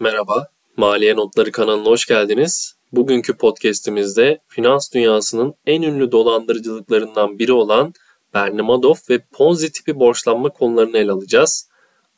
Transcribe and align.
Merhaba, 0.00 0.48
Maliye 0.76 1.16
Notları 1.16 1.52
kanalına 1.52 1.88
hoş 1.88 2.06
geldiniz. 2.06 2.74
Bugünkü 2.92 3.36
podcast'imizde 3.36 4.38
finans 4.46 4.92
dünyasının 4.92 5.54
en 5.66 5.82
ünlü 5.82 6.12
dolandırıcılıklarından 6.12 7.38
biri 7.38 7.52
olan 7.52 7.94
Bernie 8.34 8.62
Madoff 8.62 9.10
ve 9.10 9.18
Ponzi 9.32 9.72
tipi 9.72 10.00
borçlanma 10.00 10.48
konularını 10.48 10.98
ele 10.98 11.12
alacağız. 11.12 11.68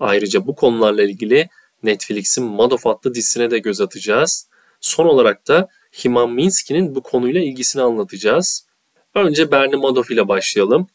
Ayrıca 0.01 0.47
bu 0.47 0.55
konularla 0.55 1.03
ilgili 1.03 1.49
Netflix'in 1.83 2.45
Madoff 2.45 2.87
adlı 2.87 3.15
dizisine 3.15 3.51
de 3.51 3.59
göz 3.59 3.81
atacağız. 3.81 4.49
Son 4.81 5.07
olarak 5.07 5.49
da 5.49 5.69
Himan 6.05 6.31
Minsky'nin 6.31 6.95
bu 6.95 7.03
konuyla 7.03 7.41
ilgisini 7.41 7.83
anlatacağız. 7.83 8.67
Önce 9.15 9.51
Bernie 9.51 9.77
Madoff 9.77 10.11
ile 10.11 10.29
başlayalım. 10.29 10.87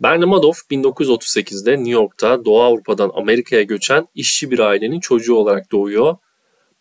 Bernie 0.00 0.26
Madoff 0.26 0.58
1938'de 0.70 1.76
New 1.76 1.90
York'ta 1.90 2.44
Doğu 2.44 2.62
Avrupa'dan 2.62 3.10
Amerika'ya 3.14 3.62
göçen 3.62 4.06
işçi 4.14 4.50
bir 4.50 4.58
ailenin 4.58 5.00
çocuğu 5.00 5.34
olarak 5.34 5.72
doğuyor. 5.72 6.16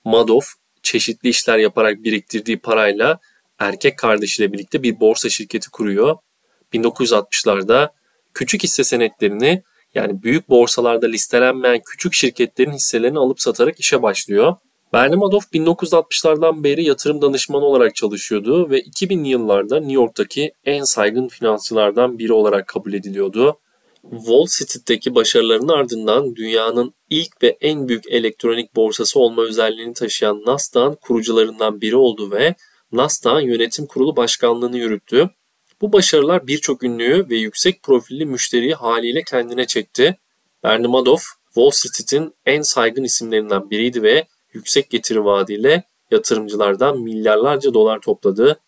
Madoff 0.06 0.54
çeşitli 0.84 1.30
işler 1.30 1.58
yaparak 1.58 2.04
biriktirdiği 2.04 2.60
parayla 2.60 3.20
erkek 3.60 3.98
kardeşiyle 3.98 4.54
birlikte 4.54 4.84
bir 4.84 5.00
borsa 5.00 5.30
şirketi 5.30 5.70
kuruyor. 5.70 6.18
1960'larda 6.74 7.90
küçük 8.34 8.64
hisse 8.64 8.84
senetlerini 8.84 9.64
yani 9.96 10.24
büyük 10.24 10.50
borsalarda 10.50 11.08
listelenmeyen 11.08 11.82
küçük 11.86 12.14
şirketlerin 12.14 12.72
hisselerini 12.72 13.20
alıp 13.20 13.42
satarak 13.42 13.80
işe 13.80 14.02
başlıyor. 14.02 14.56
Bernie 14.94 15.16
Madoff 15.16 15.46
1960'lardan 15.54 16.64
beri 16.64 16.84
yatırım 16.84 17.22
danışmanı 17.22 17.66
olarak 17.66 17.96
çalışıyordu 17.96 18.70
ve 18.70 18.82
2000'li 18.82 19.28
yıllarda 19.28 19.80
New 19.80 19.94
York'taki 19.94 20.52
en 20.66 20.84
saygın 20.84 21.28
finansçılardan 21.28 22.20
biri 22.20 22.34
olarak 22.34 22.68
kabul 22.68 22.94
ediliyordu. 22.94 23.60
Wall 24.02 24.46
Street'teki 24.46 25.16
başarılarının 25.16 25.68
ardından 25.68 26.36
dünyanın 26.36 26.94
ilk 27.10 27.44
ve 27.44 27.58
en 27.62 27.88
büyük 27.88 28.08
elektronik 28.08 28.76
borsası 28.76 29.20
olma 29.20 29.42
özelliğini 29.42 29.94
taşıyan 29.94 30.44
Nasdaq'ın 30.46 30.96
kurucularından 30.96 31.82
biri 31.82 31.96
oldu 31.96 32.32
ve 32.32 32.56
Nasdaq'ın 32.92 33.40
yönetim 33.40 33.86
kurulu 33.86 34.16
başkanlığını 34.16 34.78
yürüttü. 34.78 35.30
Bu 35.82 35.94
başarılar 35.94 36.48
birçok 36.48 36.84
ünlüyü 36.84 37.30
ve 37.30 37.38
yüksek 37.38 37.84
profilli 37.84 38.26
müşteriyi 38.26 38.74
haliyle 38.74 39.24
kendine 39.24 39.68
çekti. 39.68 40.18
Bernie 40.64 40.88
Madoff, 40.88 41.24
Wall 41.46 41.70
Street'in 41.70 42.34
en 42.46 42.62
saygın 42.62 43.04
isimlerinden 43.04 43.70
biriydi 43.70 44.04
ve 44.04 44.28
yüksek 44.54 44.90
getiri 44.90 45.26
vaadiyle 45.26 45.84
yatırımcılardan 46.12 47.00
milyarlarca 47.00 47.74
dolar 47.74 48.00
topladı. 48.00 48.60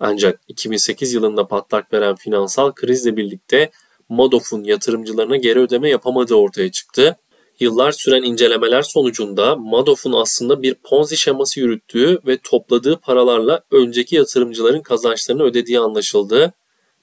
Ancak 0.00 0.40
2008 0.48 1.12
yılında 1.12 1.48
patlak 1.48 1.92
veren 1.92 2.14
finansal 2.14 2.72
krizle 2.72 3.16
birlikte 3.16 3.70
Madoff'un 4.10 4.64
yatırımcılarına 4.64 5.36
geri 5.36 5.58
ödeme 5.58 5.90
yapamadığı 5.90 6.34
ortaya 6.34 6.70
çıktı. 6.70 7.16
Yıllar 7.60 7.92
süren 7.92 8.22
incelemeler 8.22 8.82
sonucunda 8.82 9.56
Madoff'un 9.56 10.12
aslında 10.12 10.62
bir 10.62 10.74
ponzi 10.74 11.16
şeması 11.16 11.60
yürüttüğü 11.60 12.20
ve 12.26 12.38
topladığı 12.38 12.96
paralarla 12.96 13.60
önceki 13.70 14.16
yatırımcıların 14.16 14.82
kazançlarını 14.82 15.42
ödediği 15.42 15.80
anlaşıldı. 15.80 16.52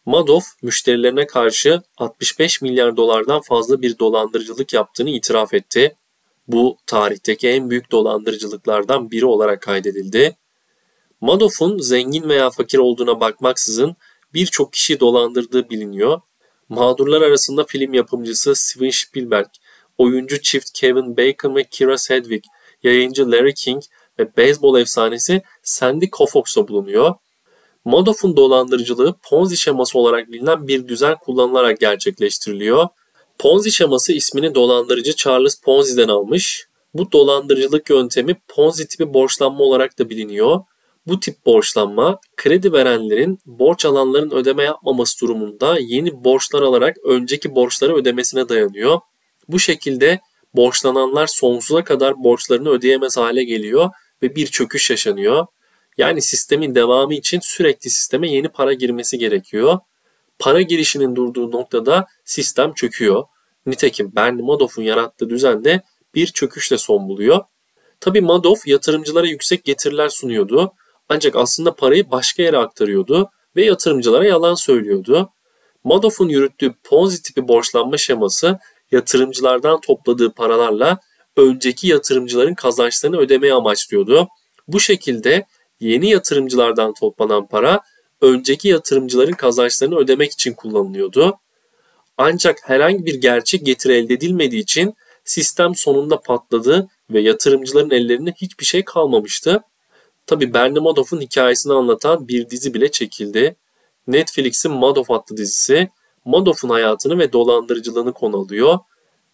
Madoff 0.05 0.45
müşterilerine 0.61 1.27
karşı 1.27 1.81
65 1.97 2.61
milyar 2.61 2.97
dolardan 2.97 3.42
fazla 3.42 3.81
bir 3.81 3.99
dolandırıcılık 3.99 4.73
yaptığını 4.73 5.09
itiraf 5.09 5.53
etti. 5.53 5.95
Bu 6.47 6.77
tarihteki 6.86 7.47
en 7.47 7.69
büyük 7.69 7.92
dolandırıcılıklardan 7.92 9.11
biri 9.11 9.25
olarak 9.25 9.61
kaydedildi. 9.61 10.38
Madoff'un 11.21 11.77
zengin 11.77 12.30
veya 12.30 12.49
fakir 12.49 12.77
olduğuna 12.77 13.19
bakmaksızın 13.19 13.95
birçok 14.33 14.73
kişi 14.73 14.99
dolandırdığı 14.99 15.70
biliniyor. 15.70 16.21
Mağdurlar 16.70 17.22
arasında 17.22 17.64
film 17.64 17.94
yapımcısı 17.94 18.55
Steven 18.55 18.89
Spielberg, 18.89 19.48
oyuncu 19.98 20.42
çift 20.42 20.72
Kevin 20.73 21.17
Bacon 21.17 21.55
ve 21.55 21.64
Kira 21.64 21.98
Sedgwick, 21.98 22.48
yayıncı 22.83 23.32
Larry 23.32 23.54
King 23.54 23.83
ve 24.20 24.38
beyzbol 24.38 24.80
efsanesi 24.80 25.42
Sandy 25.64 26.10
Koufax 26.10 26.58
da 26.58 26.67
bulunuyor. 26.67 27.14
Madoff'un 27.86 28.38
dolandırıcılığı 28.38 29.16
Ponzi 29.30 29.58
şeması 29.58 30.00
olarak 30.00 30.32
bilinen 30.32 30.67
bir 30.67 30.88
düzen 30.88 31.16
kullanılarak 31.16 31.80
gerçekleştiriliyor. 31.80 32.88
Ponzi 33.39 33.72
şeması 33.72 34.14
ismini 34.14 34.56
dolandırıcı 34.56 35.16
Charles 35.16 35.61
Ponzi'den 35.61 36.08
almış. 36.08 36.67
Bu 36.94 37.11
dolandırıcılık 37.11 37.89
yöntemi 37.89 38.36
Ponzi 38.48 38.88
tipi 38.88 39.14
borçlanma 39.14 39.64
olarak 39.64 40.00
da 40.00 40.10
biliniyor. 40.10 40.60
Bu 41.08 41.20
tip 41.20 41.45
borçlanma 41.45 42.20
kredi 42.38 42.73
verenlerin 42.73 43.40
borç 43.45 43.86
alanların 43.86 44.32
ödeme 44.32 44.64
yapmaması 44.64 45.22
durumunda 45.22 45.78
yeni 45.80 46.23
borçlar 46.23 46.62
alarak 46.62 46.98
önceki 47.04 47.56
borçları 47.56 47.95
ödemesine 47.95 48.50
dayanıyor. 48.50 49.00
Bu 49.48 49.60
şekilde 49.60 50.20
borçlananlar 50.54 51.28
sonsuza 51.28 51.84
kadar 51.84 52.23
borçlarını 52.23 52.70
ödeyemez 52.70 53.18
hale 53.18 53.44
geliyor 53.44 53.90
ve 54.23 54.36
bir 54.36 54.48
çöküş 54.48 54.90
yaşanıyor. 54.90 55.45
Yani 55.98 56.22
sistemin 56.22 56.76
devamı 56.76 57.14
için 57.14 57.39
sürekli 57.44 57.89
sisteme 57.89 58.32
yeni 58.32 58.50
para 58.50 58.74
girmesi 58.74 59.18
gerekiyor. 59.18 59.80
Para 60.39 60.62
girişinin 60.62 61.16
durduğu 61.16 61.52
noktada 61.52 62.06
sistem 62.26 62.74
çöküyor. 62.74 63.24
Nitekim 63.66 64.16
Bernie 64.16 64.44
Madoff'un 64.44 64.84
yarattığı 64.84 65.30
düzende 65.30 65.82
bir 66.16 66.28
çöküşle 66.28 66.78
son 66.78 67.08
buluyor. 67.10 67.39
Tabi 68.00 68.22
Madoff 68.22 68.68
yatırımcılara 68.68 69.28
yüksek 69.28 69.64
getiriler 69.64 70.10
sunuyordu. 70.10 70.74
Ancak 71.10 71.36
aslında 71.36 71.76
parayı 71.76 72.12
başka 72.12 72.44
yere 72.44 72.58
aktarıyordu 72.58 73.30
ve 73.56 73.66
yatırımcılara 73.66 74.26
yalan 74.26 74.56
söylüyordu. 74.56 75.30
Madoff'un 75.84 76.30
yürüttüğü 76.30 76.73
Ponzi 76.84 77.22
tipi 77.22 77.48
borçlanma 77.48 77.98
şeması 77.98 78.60
yatırımcılardan 78.92 79.82
topladığı 79.82 80.34
paralarla 80.34 81.00
önceki 81.38 81.88
yatırımcıların 81.88 82.54
kazançlarını 82.54 83.18
ödemeyi 83.18 83.54
amaçlıyordu. 83.54 84.28
Bu 84.68 84.80
şekilde 84.80 85.45
yeni 85.80 86.10
yatırımcılardan 86.10 86.94
toplanan 86.94 87.48
para 87.48 87.82
önceki 88.22 88.68
yatırımcıların 88.68 89.34
kazançlarını 89.34 89.95
ödemek 89.95 90.32
için 90.32 90.54
kullanılıyordu. 90.54 91.38
Ancak 92.18 92.58
herhangi 92.70 93.06
bir 93.06 93.16
gerçek 93.16 93.66
getiri 93.66 93.94
elde 93.94 94.14
edilmediği 94.14 94.62
için 94.62 94.94
sistem 95.24 95.76
sonunda 95.76 96.22
patladı 96.22 96.88
ve 97.10 97.22
yatırımcıların 97.22 97.92
ellerinde 97.92 98.32
hiçbir 98.32 98.66
şey 98.66 98.86
kalmamıştı. 98.86 99.62
Tabi 100.27 100.54
Bernie 100.54 100.80
Madoff'un 100.80 101.21
hikayesini 101.21 101.73
anlatan 101.73 102.27
bir 102.27 102.49
dizi 102.49 102.73
bile 102.73 102.92
çekildi. 102.92 103.55
Netflix'in 104.08 104.71
Madoff 104.71 105.11
adlı 105.11 105.38
dizisi 105.38 105.89
Madoff'un 106.26 106.70
hayatını 106.70 107.20
ve 107.20 107.33
dolandırıcılığını 107.33 108.14
konu 108.14 108.38
alıyor. 108.38 108.80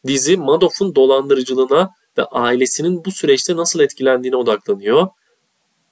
Dizi 0.08 0.38
Madoff'un 0.38 0.96
dolandırıcılığına 0.96 1.92
ve 2.18 2.24
ailesinin 2.24 3.06
bu 3.06 3.12
süreçte 3.12 3.56
nasıl 3.56 3.80
etkilendiğine 3.80 4.36
odaklanıyor. 4.36 5.08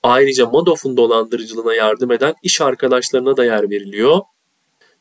Ayrıca 0.04 0.46
Madoff'un 0.46 0.98
dolandırıcılığına 0.98 1.74
yardım 1.74 2.12
eden 2.12 2.34
iş 2.44 2.62
arkadaşlarına 2.62 3.38
da 3.38 3.46
yer 3.46 3.70
veriliyor. 3.70 4.20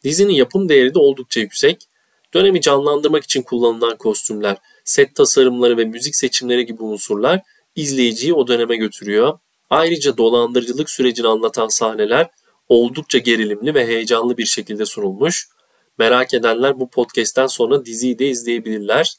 Dizinin 0.05 0.33
yapım 0.33 0.69
değeri 0.69 0.95
de 0.95 0.99
oldukça 0.99 1.41
yüksek. 1.41 1.89
Dönemi 2.35 2.61
canlandırmak 2.61 3.25
için 3.25 3.43
kullanılan 3.43 3.97
kostümler, 3.97 4.57
set 4.85 5.15
tasarımları 5.15 5.77
ve 5.77 5.85
müzik 5.85 6.17
seçimleri 6.17 6.67
gibi 6.67 6.83
unsurlar 6.83 7.41
izleyiciyi 7.77 8.35
o 8.35 8.49
döneme 8.49 8.77
götürüyor. 8.77 9.39
Ayrıca 9.71 10.17
dolandırıcılık 10.17 10.91
sürecini 10.91 11.29
anlatan 11.29 11.69
sahneler 11.69 12.31
oldukça 12.69 13.19
gerilimli 13.19 13.75
ve 13.75 13.87
heyecanlı 13.87 14.37
bir 14.37 14.45
şekilde 14.45 14.87
sunulmuş. 14.87 15.49
Merak 15.99 16.35
edenler 16.35 16.81
bu 16.81 16.91
podcast'ten 16.91 17.47
sonra 17.47 17.85
diziyi 17.85 18.19
de 18.19 18.29
izleyebilirler. 18.29 19.15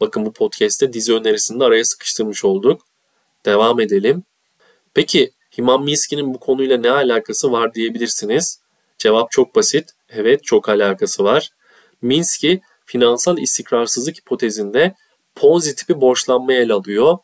Bakın 0.00 0.26
bu 0.26 0.32
podcast'te 0.32 0.92
dizi 0.92 1.14
önerisini 1.14 1.60
de 1.60 1.64
araya 1.64 1.84
sıkıştırmış 1.84 2.44
olduk. 2.44 2.82
Devam 3.46 3.80
edelim. 3.80 4.22
Peki 4.94 5.30
Himan 5.58 5.82
Miski'nin 5.82 6.34
bu 6.34 6.40
konuyla 6.40 6.76
ne 6.76 6.90
alakası 6.90 7.52
var 7.52 7.74
diyebilirsiniz. 7.74 8.60
Cevap 8.98 9.30
çok 9.30 9.54
basit. 9.54 9.90
Evet 10.08 10.44
çok 10.44 10.68
alakası 10.68 11.24
var. 11.24 11.50
Minsky 12.02 12.58
finansal 12.84 13.38
istikrarsızlık 13.38 14.16
hipotezinde 14.16 14.94
Ponzi 15.34 15.74
tipi 15.74 16.00
borçlanmayı 16.00 16.60
ele 16.60 16.72
alıyor. 16.72 17.18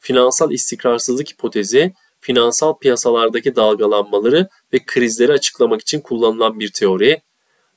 Finansal 0.00 0.52
istikrarsızlık 0.52 1.30
hipotezi 1.30 1.92
finansal 2.20 2.78
piyasalardaki 2.78 3.56
dalgalanmaları 3.56 4.48
ve 4.72 4.78
krizleri 4.86 5.32
açıklamak 5.32 5.80
için 5.80 6.00
kullanılan 6.00 6.60
bir 6.60 6.72
teori. 6.72 7.22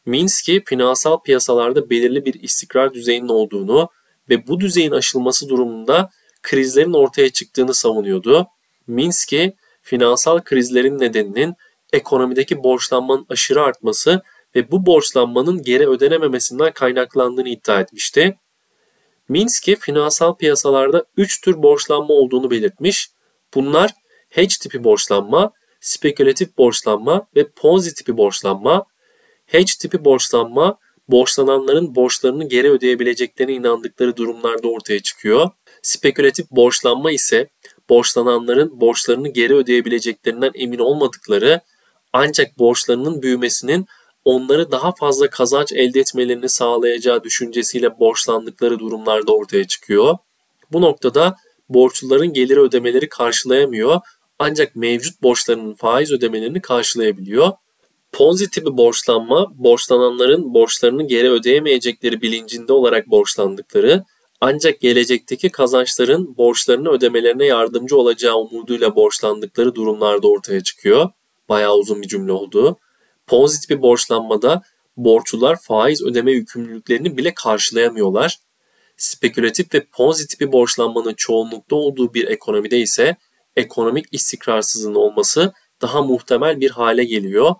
Minsky 0.05 0.63
finansal 0.65 1.19
piyasalarda 1.19 1.89
belirli 1.89 2.25
bir 2.25 2.33
istikrar 2.33 2.93
düzeyinin 2.93 3.29
olduğunu 3.29 3.89
ve 4.29 4.47
bu 4.47 4.59
düzeyin 4.59 4.91
aşılması 4.91 5.49
durumunda 5.49 6.09
krizlerin 6.41 6.93
ortaya 6.93 7.29
çıktığını 7.29 7.73
savunuyordu. 7.73 8.47
Minsky 8.87 9.51
finansal 9.81 10.39
krizlerin 10.39 10.99
nedeninin 10.99 11.53
ekonomideki 11.93 12.63
borçlanmanın 12.63 13.25
aşırı 13.29 13.63
artması 13.63 14.21
ve 14.55 14.71
bu 14.71 14.85
borçlanmanın 14.85 15.61
geri 15.61 15.89
ödenememesinden 15.89 16.73
kaynaklandığını 16.73 17.49
iddia 17.49 17.79
etmişti. 17.81 18.37
Minsky 19.29 19.75
finansal 19.75 20.35
piyasalarda 20.35 21.05
3 21.17 21.41
tür 21.41 21.63
borçlanma 21.63 22.13
olduğunu 22.13 22.51
belirtmiş. 22.51 23.09
Bunlar 23.53 23.91
hedge 24.29 24.55
tipi 24.61 24.83
borçlanma, 24.83 25.51
spekülatif 25.81 26.57
borçlanma 26.57 27.27
ve 27.35 27.47
ponzi 27.47 27.93
tipi 27.93 28.17
borçlanma. 28.17 28.85
Hedge 29.45 29.71
tipi 29.79 30.05
borçlanma 30.05 30.77
borçlananların 31.09 31.95
borçlarını 31.95 32.49
geri 32.49 32.71
ödeyebileceklerine 32.71 33.53
inandıkları 33.53 34.17
durumlarda 34.17 34.67
ortaya 34.67 34.99
çıkıyor. 34.99 35.49
Spekülatif 35.81 36.51
borçlanma 36.51 37.11
ise 37.11 37.49
borçlananların 37.89 38.81
borçlarını 38.81 39.27
geri 39.27 39.55
ödeyebileceklerinden 39.55 40.51
emin 40.53 40.79
olmadıkları 40.79 41.61
ancak 42.13 42.59
borçlarının 42.59 43.21
büyümesinin 43.21 43.85
onları 44.25 44.71
daha 44.71 44.91
fazla 44.91 45.29
kazanç 45.29 45.73
elde 45.73 45.99
etmelerini 45.99 46.49
sağlayacağı 46.49 47.23
düşüncesiyle 47.23 47.99
borçlandıkları 47.99 48.79
durumlarda 48.79 49.31
ortaya 49.31 49.67
çıkıyor. 49.67 50.17
Bu 50.71 50.81
noktada 50.81 51.35
borçluların 51.69 52.33
gelir 52.33 52.57
ödemeleri 52.57 53.09
karşılayamıyor 53.09 53.99
ancak 54.39 54.75
mevcut 54.75 55.23
borçlarının 55.23 55.73
faiz 55.73 56.11
ödemelerini 56.11 56.61
karşılayabiliyor. 56.61 57.51
Ponzi 58.11 58.49
tipi 58.49 58.77
borçlanma, 58.77 59.47
borçlananların 59.57 60.53
borçlarını 60.53 61.07
geri 61.07 61.29
ödeyemeyecekleri 61.29 62.21
bilincinde 62.21 62.73
olarak 62.73 63.07
borçlandıkları 63.07 64.03
ancak 64.41 64.79
gelecekteki 64.79 65.49
kazançların 65.49 66.37
borçlarını 66.37 66.89
ödemelerine 66.89 67.45
yardımcı 67.45 67.97
olacağı 67.97 68.35
umuduyla 68.35 68.95
borçlandıkları 68.95 69.75
durumlarda 69.75 70.27
ortaya 70.27 70.63
çıkıyor. 70.63 71.09
Bayağı 71.49 71.75
uzun 71.75 72.01
bir 72.01 72.07
cümle 72.07 72.31
oldu. 72.31 72.77
Ponzi 73.27 73.61
tipi 73.61 73.81
borçlanmada 73.81 74.61
borçlular 74.97 75.57
faiz 75.61 76.03
ödeme 76.03 76.31
yükümlülüklerini 76.31 77.17
bile 77.17 77.33
karşılayamıyorlar. 77.33 78.37
Spekülatif 78.97 79.73
ve 79.73 79.85
ponzi 79.85 80.27
tipi 80.27 80.51
borçlanmanın 80.51 81.13
çoğunlukta 81.13 81.75
olduğu 81.75 82.13
bir 82.13 82.27
ekonomide 82.27 82.79
ise 82.79 83.17
ekonomik 83.59 84.05
istikrarsızlığın 84.11 84.95
olması 84.95 85.53
daha 85.81 86.01
muhtemel 86.01 86.59
bir 86.59 86.69
hale 86.69 87.03
geliyor. 87.03 87.55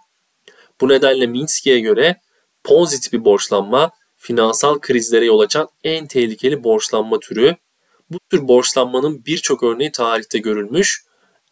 Bu 0.81 0.89
nedenle 0.89 1.27
Minsky'e 1.27 1.79
göre 1.79 2.21
ponzi 2.63 3.01
tipi 3.01 3.25
borçlanma 3.25 3.91
finansal 4.17 4.79
krizlere 4.79 5.25
yol 5.25 5.39
açan 5.39 5.69
en 5.83 6.07
tehlikeli 6.07 6.63
borçlanma 6.63 7.19
türü. 7.19 7.55
Bu 8.09 8.17
tür 8.29 8.47
borçlanmanın 8.47 9.25
birçok 9.25 9.63
örneği 9.63 9.91
tarihte 9.91 10.39
görülmüş. 10.39 11.03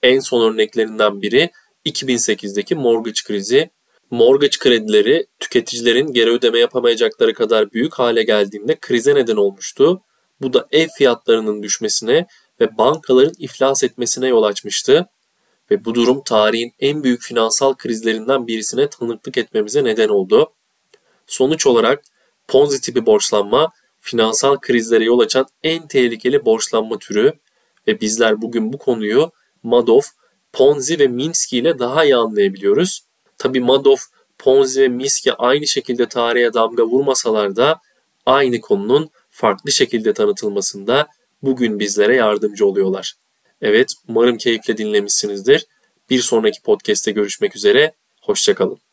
En 0.03 0.19
son 0.19 0.53
örneklerinden 0.53 1.21
biri 1.21 1.51
2008'deki 1.85 2.75
mortgage 2.75 3.21
krizi. 3.25 3.69
Mortgage 4.11 4.57
kredileri 4.59 5.25
tüketicilerin 5.39 6.13
geri 6.13 6.29
ödeme 6.29 6.59
yapamayacakları 6.59 7.33
kadar 7.33 7.71
büyük 7.71 7.93
hale 7.93 8.23
geldiğinde 8.23 8.75
krize 8.75 9.15
neden 9.15 9.35
olmuştu. 9.35 10.01
Bu 10.41 10.53
da 10.53 10.67
ev 10.71 10.87
fiyatlarının 10.97 11.63
düşmesine 11.63 12.27
ve 12.61 12.77
bankaların 12.77 13.35
iflas 13.39 13.83
etmesine 13.83 14.27
yol 14.27 14.43
açmıştı. 14.43 15.07
Ve 15.71 15.85
bu 15.85 15.95
durum 15.95 16.23
tarihin 16.23 16.73
en 16.79 17.03
büyük 17.03 17.21
finansal 17.21 17.73
krizlerinden 17.73 18.47
birisine 18.47 18.89
tanıklık 18.89 19.37
etmemize 19.37 19.83
neden 19.83 20.09
oldu. 20.09 20.53
Sonuç 21.27 21.67
olarak 21.67 22.03
Ponzi 22.47 22.81
tipi 22.81 23.05
borçlanma 23.05 23.71
finansal 23.99 24.57
krizlere 24.57 25.03
yol 25.03 25.19
açan 25.19 25.45
en 25.63 25.87
tehlikeli 25.87 26.45
borçlanma 26.45 26.97
türü 26.97 27.33
ve 27.87 28.01
bizler 28.01 28.41
bugün 28.41 28.73
bu 28.73 28.77
konuyu 28.77 29.31
Madoff, 29.63 30.07
Ponzi 30.53 30.99
ve 30.99 31.07
Minsky 31.07 31.61
ile 31.61 31.79
daha 31.79 32.05
iyi 32.05 32.15
anlayabiliyoruz. 32.15 33.01
Tabi 33.37 33.59
Madoff, 33.59 34.01
Ponzi 34.37 34.81
ve 34.81 34.87
Minsky 34.87 35.35
aynı 35.37 35.67
şekilde 35.67 36.05
tarihe 36.05 36.53
damga 36.53 36.83
vurmasalar 36.83 37.55
da 37.55 37.81
aynı 38.25 38.61
konunun 38.61 39.09
farklı 39.29 39.71
şekilde 39.71 40.13
tanıtılmasında 40.13 41.07
bugün 41.41 41.79
bizlere 41.79 42.15
yardımcı 42.15 42.65
oluyorlar. 42.65 43.13
Evet, 43.61 43.93
umarım 44.07 44.37
keyifle 44.37 44.77
dinlemişsinizdir. 44.77 45.65
Bir 46.09 46.19
sonraki 46.19 46.61
podcast'te 46.61 47.11
görüşmek 47.11 47.55
üzere, 47.55 47.93
hoşçakalın. 48.21 48.86